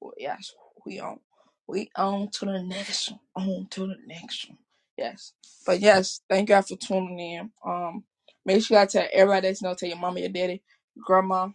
Well, 0.00 0.14
yes, 0.18 0.54
we 0.84 1.00
on, 1.00 1.20
we 1.66 1.90
on 1.96 2.30
to 2.32 2.46
the 2.46 2.62
next 2.62 3.10
one, 3.10 3.20
on 3.36 3.68
to 3.72 3.80
the 3.88 3.96
next 4.06 4.48
one. 4.48 4.58
Yes, 4.96 5.32
but 5.66 5.80
yes, 5.80 6.22
thank 6.28 6.48
you 6.48 6.56
all 6.56 6.62
for 6.62 6.76
tuning 6.76 7.18
in. 7.18 7.50
Um, 7.66 8.04
make 8.44 8.64
sure 8.64 8.80
you 8.80 8.86
tell 8.86 9.06
everybody 9.12 9.48
that's 9.48 9.62
know, 9.62 9.74
tell 9.74 9.88
your 9.88 9.98
mama, 9.98 10.20
your 10.20 10.28
daddy, 10.30 10.62
grandma, 11.04 11.48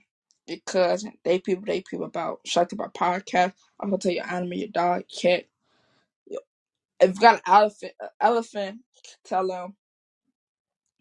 your 0.48 0.60
cousin, 0.66 1.14
they 1.24 1.40
people, 1.40 1.66
they 1.66 1.82
people 1.82 2.06
about 2.06 2.42
Shout 2.46 2.74
about 2.74 2.94
podcast. 2.94 3.54
I'm 3.80 3.90
gonna 3.90 4.00
tell 4.00 4.12
your 4.12 4.28
animal, 4.28 4.58
your 4.58 4.70
dog, 4.70 5.04
cat. 5.22 5.46
If 7.00 7.16
you 7.16 7.22
got 7.22 7.36
an 7.36 7.42
elephant, 7.48 7.94
elephant, 8.22 8.82
tell 9.26 9.48
them. 9.48 9.76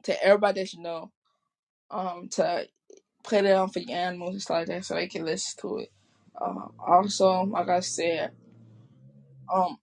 To 0.05 0.25
everybody 0.25 0.63
that 0.63 0.73
you 0.75 0.83
know, 0.83 1.13
um, 1.91 2.29
to 2.33 2.67
put 3.25 3.45
it 3.45 3.53
on 3.57 3.71
for 3.71 3.81
your 3.81 3.99
animals 3.99 4.33
and 4.33 4.43
stuff 4.43 4.57
like 4.59 4.67
that 4.69 4.85
so 4.85 4.95
they 4.95 5.09
can 5.09 5.25
listen 5.25 5.55
to 5.63 5.79
it. 5.79 5.91
Um, 6.41 6.73
also, 6.87 7.45
like 7.45 7.69
I 7.69 7.81
said, 7.81 8.33
um, 9.53 9.79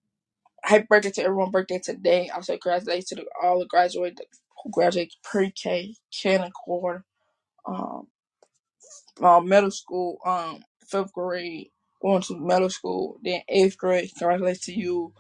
happy 0.64 0.86
birthday 0.90 1.12
to 1.12 1.24
everyone 1.24 1.52
birthday 1.52 1.80
today. 1.80 2.30
I 2.32 2.38
also, 2.38 2.54
congratulations 2.58 3.08
to 3.10 3.16
the, 3.16 3.26
all 3.44 3.60
the 3.60 3.68
graduates 3.68 4.22
who 4.64 4.72
graduated 4.72 5.14
pre-K, 5.24 5.96
kindergarten, 6.12 7.04
um, 7.68 8.08
um, 9.22 9.50
middle 9.50 9.72
school, 9.72 10.20
um, 10.26 10.64
fifth 10.88 11.14
grade, 11.14 11.70
going 12.02 12.22
to 12.24 12.40
middle 12.40 12.70
school, 12.72 13.20
then 13.24 13.42
eighth 13.50 13.78
grade. 13.78 14.12
Congratulations 14.18 14.66
to 14.66 14.74
you. 14.80 15.14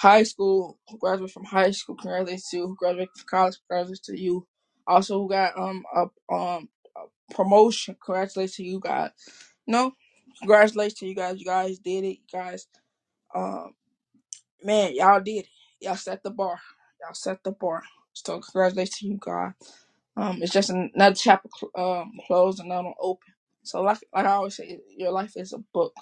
High 0.00 0.24
school, 0.24 0.78
who 0.88 0.98
graduated 0.98 1.34
from 1.34 1.44
high 1.46 1.72
school, 1.72 1.96
congratulations 1.96 2.48
to 2.50 2.58
you. 2.58 2.76
Graduated 2.78 3.10
from 3.16 3.26
college, 3.30 3.58
congratulations 3.68 4.00
to 4.02 4.20
you. 4.20 4.48
Also, 4.88 5.20
who 5.20 5.30
got 5.30 5.58
um 5.58 5.84
a 5.96 6.34
um 6.34 6.68
a 6.96 7.34
promotion, 7.34 7.96
congratulations 8.04 8.56
to 8.56 8.64
you 8.64 8.80
guys. 8.80 9.10
No, 9.66 9.94
congratulations 10.40 11.00
to 11.00 11.06
you 11.08 11.16
guys. 11.16 11.38
You 11.40 11.46
guys 11.46 11.78
did 11.80 12.04
it. 12.04 12.18
You 12.18 12.26
guys, 12.32 12.68
um, 13.34 13.74
man, 14.64 14.94
y'all 14.94 15.20
did 15.20 15.44
it. 15.44 15.48
Y'all 15.80 15.96
set 15.96 16.22
the 16.24 16.30
bar. 16.30 16.60
Y'all 17.02 17.14
set 17.14 17.44
the 17.44 17.52
bar. 17.52 17.82
So 18.14 18.40
congratulations 18.40 18.98
to 19.00 19.08
you 19.08 19.18
guys. 19.20 19.52
Um, 20.16 20.42
it's 20.42 20.52
just 20.52 20.70
another 20.70 21.16
chapter 21.16 21.48
cl- 21.58 21.72
um 21.76 22.12
closed, 22.26 22.60
another 22.60 22.92
open. 23.00 23.34
So 23.64 23.82
like 23.82 23.98
like 24.14 24.26
I 24.26 24.32
always 24.32 24.56
say, 24.56 24.80
your 24.96 25.12
life 25.12 25.34
is 25.36 25.52
a 25.54 25.58
book. 25.74 25.94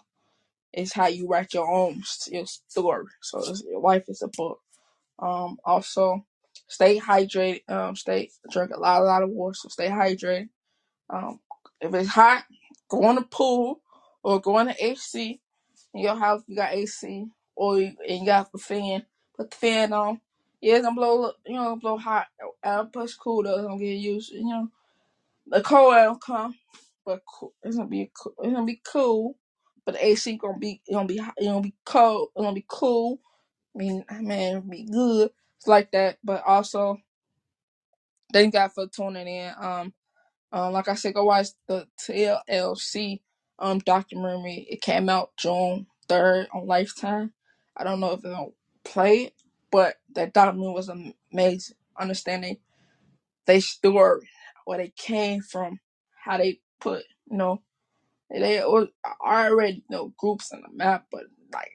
It's 0.72 0.92
how 0.92 1.06
you 1.06 1.28
write 1.28 1.54
your 1.54 1.68
own 1.68 2.02
your 2.30 2.46
story. 2.46 3.06
So 3.22 3.38
it's, 3.38 3.62
your 3.64 3.80
life 3.80 4.04
is 4.08 4.22
a 4.22 4.28
book. 4.28 4.60
Um, 5.18 5.58
also 5.64 6.24
stay 6.68 6.98
hydrated. 6.98 7.68
Um, 7.68 7.96
stay 7.96 8.30
drink 8.50 8.72
a 8.74 8.78
lot, 8.78 9.02
a 9.02 9.04
lot 9.04 9.22
of 9.22 9.30
water. 9.30 9.54
So 9.54 9.68
stay 9.68 9.88
hydrated. 9.88 10.50
Um, 11.10 11.40
if 11.80 11.94
it's 11.94 12.08
hot, 12.08 12.44
go 12.88 13.08
in 13.10 13.16
the 13.16 13.22
pool 13.22 13.80
or 14.22 14.40
go 14.40 14.58
in 14.58 14.68
the 14.68 14.84
AC. 14.84 15.40
In 15.94 16.00
your 16.02 16.16
house, 16.16 16.42
you 16.46 16.56
got 16.56 16.74
AC 16.74 17.26
or 17.56 17.78
you, 17.80 17.92
and 18.06 18.20
you 18.20 18.26
got 18.26 18.52
the 18.52 18.58
fan. 18.58 19.04
Put 19.36 19.50
the 19.50 19.56
fan 19.56 19.92
on. 19.92 20.20
Yeah, 20.60 20.76
it's 20.76 20.84
gonna 20.84 20.96
blow. 20.96 21.32
You 21.46 21.54
know, 21.54 21.76
blow 21.76 21.96
hot. 21.96 22.26
Uh, 22.62 22.84
push 22.84 23.14
cool 23.14 23.42
though. 23.42 23.54
It's 23.54 23.66
gonna 23.66 23.78
get 23.78 23.92
used. 23.92 24.32
You 24.32 24.44
know, 24.44 24.68
the 25.46 25.62
cold 25.62 25.94
air 25.94 26.10
will 26.10 26.18
come, 26.18 26.56
but 27.06 27.22
cool. 27.26 27.54
it's 27.62 27.76
gonna 27.76 27.88
be 27.88 28.10
cool. 28.14 28.34
It's 28.42 28.52
gonna 28.52 28.66
be 28.66 28.80
cool. 28.84 29.36
But 29.88 29.96
the 29.96 30.06
AC 30.06 30.38
gonna 30.38 30.58
be. 30.58 30.82
Gonna 30.92 31.08
be. 31.08 31.20
It's 31.38 31.48
gonna 31.48 31.62
be 31.62 31.74
cold. 31.86 32.30
It's 32.36 32.42
gonna 32.44 32.54
be 32.54 32.66
cool. 32.68 33.20
I 33.74 33.78
mean, 33.78 34.04
man, 34.12 34.56
it'll 34.58 34.62
be 34.70 34.84
good. 34.84 35.30
It's 35.58 35.68
like 35.68 35.92
that. 35.92 36.18
But 36.24 36.44
also, 36.46 36.98
thank 38.32 38.54
God 38.54 38.72
for 38.72 38.86
tuning 38.88 39.28
in. 39.28 39.52
Um, 39.60 39.94
um, 40.52 40.72
like 40.72 40.88
I 40.88 40.94
said, 40.94 41.14
go 41.14 41.24
watch 41.26 41.48
the 41.68 41.86
TLC 42.00 43.20
um 43.60 43.80
documentary. 43.80 44.66
It 44.70 44.82
came 44.82 45.08
out 45.08 45.32
June 45.38 45.86
third 46.08 46.48
on 46.54 46.66
Lifetime. 46.66 47.32
I 47.76 47.84
don't 47.84 48.00
know 48.00 48.12
if 48.12 48.22
they'll 48.22 48.54
play 48.84 49.24
it, 49.26 49.34
but 49.70 49.96
that 50.14 50.34
documentary 50.34 50.74
was 50.74 50.90
amazing. 50.90 51.76
Understanding 51.98 52.58
they 53.46 53.60
story, 53.60 54.28
where 54.64 54.78
they 54.78 54.92
came 54.96 55.40
from, 55.42 55.80
how 56.24 56.38
they 56.38 56.60
put, 56.80 57.04
you 57.30 57.36
know, 57.36 57.62
they 58.30 58.60
was 58.60 58.88
already 59.24 59.84
know 59.90 60.14
groups 60.18 60.52
on 60.52 60.62
the 60.62 60.76
map, 60.76 61.06
but 61.12 61.24
like 61.54 61.72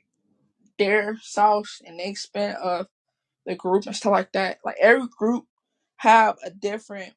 their 0.80 1.18
sauce 1.22 1.82
and 1.86 2.00
the 2.00 2.08
expand 2.10 2.58
of 2.58 2.82
uh, 2.82 2.86
the 3.46 3.56
group 3.56 3.86
and 3.88 3.96
stuff 3.96 4.12
like 4.14 4.34
that. 4.34 4.60
Like 4.66 4.78
every 4.82 5.08
group 5.18 5.46
have 5.98 6.38
a 6.46 6.52
different 6.52 7.14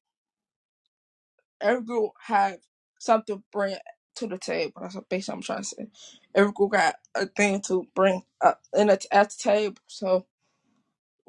every 1.63 1.85
group 1.85 2.13
have 2.27 2.59
something 3.01 3.37
to 3.39 3.45
bring 3.53 3.77
to 4.17 4.29
the 4.29 4.39
table. 4.39 4.75
That's 4.83 4.97
basically 5.11 5.33
what 5.35 5.37
I'm 5.39 5.43
trying 5.43 5.59
to 5.61 5.65
say. 5.67 5.89
Every 6.35 6.53
group 6.53 6.73
got 6.73 6.97
a 7.17 7.27
thing 7.27 7.63
to 7.69 7.87
bring 7.97 8.23
up 8.43 8.63
in 8.77 8.91
at 8.91 9.03
the 9.31 9.37
table. 9.39 9.77
So 9.89 10.27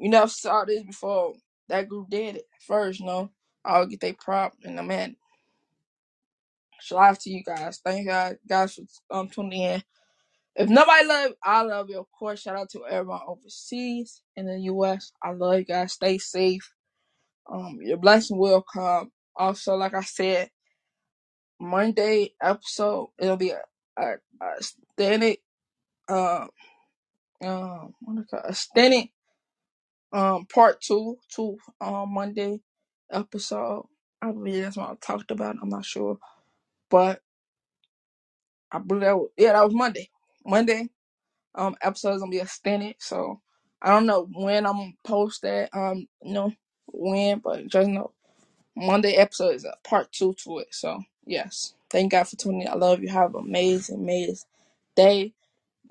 you 0.00 0.10
never 0.10 0.28
saw 0.28 0.64
this 0.64 0.84
before. 0.84 1.34
That 1.68 1.88
group 1.88 2.10
did 2.10 2.36
it 2.38 2.46
first, 2.66 3.00
you 3.00 3.06
know. 3.06 3.30
I'll 3.64 3.86
get 3.86 4.00
their 4.00 4.14
prop 4.14 4.54
and 4.64 4.78
the 4.78 4.82
man. 4.84 5.16
Shout 6.80 6.98
out 6.98 7.20
to 7.20 7.30
you 7.30 7.42
guys. 7.44 7.80
Thank 7.84 8.00
you 8.04 8.10
guys, 8.10 8.36
guys 8.48 8.74
for 8.74 8.82
um 9.16 9.28
tuning 9.28 9.62
in. 9.62 9.82
If 10.56 10.68
nobody 10.68 11.06
love, 11.06 11.32
I 11.44 11.62
love 11.62 11.90
you. 11.90 12.00
Of 12.00 12.10
course, 12.18 12.42
shout 12.42 12.56
out 12.56 12.70
to 12.70 12.84
everyone 12.84 13.20
overseas 13.26 14.22
in 14.36 14.46
the 14.46 14.58
U.S. 14.62 15.12
I 15.22 15.30
love 15.32 15.58
you 15.58 15.64
guys. 15.64 15.92
Stay 15.92 16.18
safe. 16.18 16.72
Um, 17.50 17.78
your 17.82 17.96
blessing 17.98 18.38
will 18.38 18.62
come. 18.62 19.12
Also, 19.36 19.76
like 19.76 19.94
I 19.94 20.02
said, 20.02 20.50
Monday 21.60 22.34
episode 22.42 23.10
it'll 23.18 23.36
be 23.36 23.50
a 23.50 23.62
a, 23.96 24.14
a 24.42 24.62
standard 24.62 25.38
um 26.08 26.48
um 27.44 27.94
what 28.00 28.16
do 28.16 28.24
call 28.30 28.40
it? 28.40 28.50
a 28.50 28.54
standard 28.54 29.08
um 30.12 30.46
part 30.46 30.80
two 30.80 31.18
to 31.34 31.56
um 31.80 32.12
Monday 32.14 32.60
episode. 33.10 33.86
I 34.22 34.32
believe 34.32 34.62
that's 34.64 34.76
what 34.76 34.90
I 34.90 34.94
talked 35.00 35.30
about. 35.30 35.56
I'm 35.62 35.68
not 35.68 35.84
sure, 35.84 36.18
but 36.90 37.20
I 38.72 38.78
believe 38.78 39.02
that 39.02 39.16
was, 39.16 39.30
yeah 39.36 39.52
that 39.52 39.64
was 39.64 39.74
Monday. 39.74 40.10
Monday 40.44 40.88
um 41.54 41.76
episode's 41.82 42.20
gonna 42.20 42.30
be 42.30 42.40
extended, 42.40 42.96
so 42.98 43.40
I 43.82 43.90
don't 43.90 44.06
know 44.06 44.28
when 44.32 44.66
I'm 44.66 44.76
gonna 44.76 44.92
post 45.04 45.42
that. 45.42 45.70
Um, 45.72 46.08
know 46.22 46.52
when, 46.86 47.40
but 47.40 47.66
just 47.66 47.88
know 47.88 48.12
Monday 48.76 49.14
episode 49.14 49.54
is 49.54 49.64
a 49.64 49.74
part 49.84 50.12
two 50.12 50.34
to 50.44 50.58
it. 50.58 50.68
So 50.74 51.02
yes, 51.26 51.74
thank 51.90 52.12
God 52.12 52.28
for 52.28 52.36
tuning 52.36 52.62
in. 52.62 52.68
I 52.68 52.74
love 52.74 53.02
you. 53.02 53.08
Have 53.08 53.34
an 53.34 53.42
amazing, 53.46 53.96
amazing 54.00 54.48
day. 54.96 55.34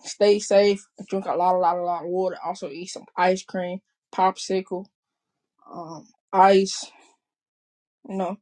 Stay 0.04 0.40
safe. 0.40 0.88
Drink 1.10 1.26
a 1.26 1.36
lot, 1.36 1.56
a 1.56 1.60
lot, 1.60 1.78
a 1.78 1.84
lot 1.84 2.04
of 2.04 2.10
water. 2.10 2.38
Also 2.44 2.70
eat 2.70 2.88
some 2.88 3.06
ice 3.16 3.44
cream, 3.44 3.82
popsicle, 4.14 4.86
um, 5.72 6.08
ice. 6.32 6.92
You 8.08 8.18
know, 8.18 8.38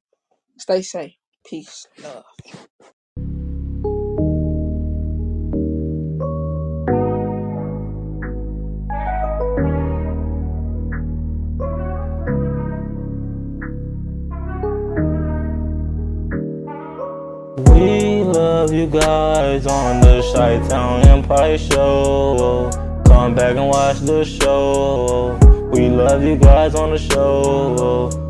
stay 0.57 0.81
safe. 0.81 1.13
Peace, 1.47 1.85
love. 2.01 2.23
We 17.69 18.23
love 18.23 18.73
you 18.73 18.87
guys 18.87 19.67
on 19.67 20.01
the 20.01 20.23
Chi 20.33 20.67
Town 20.67 21.07
Empire 21.07 21.59
Show. 21.59 22.71
Come 23.05 23.35
back 23.35 23.55
and 23.55 23.67
watch 23.67 23.99
the 23.99 24.25
show. 24.25 25.37
We 25.71 25.89
love 25.89 26.23
you 26.23 26.37
guys 26.37 26.73
on 26.73 26.89
the 26.89 26.97
show. 26.97 28.24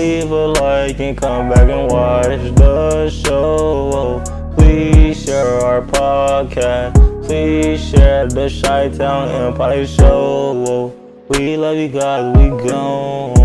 Leave 0.00 0.30
a 0.30 0.46
like 0.46 0.98
and 0.98 1.14
come 1.14 1.50
back 1.50 1.68
and 1.68 1.92
watch 1.92 2.40
the 2.56 3.10
show. 3.10 4.22
Please 4.56 5.22
share 5.22 5.60
our 5.60 5.82
podcast. 5.82 6.94
Please 7.26 7.86
share 7.86 8.26
the 8.26 8.48
Chi 8.48 8.88
Town 8.96 9.28
Empire 9.28 9.86
Show. 9.86 10.94
We 11.28 11.58
love 11.58 11.76
you 11.76 11.88
guys. 11.88 12.34
We 12.34 12.48
gone. 12.66 13.39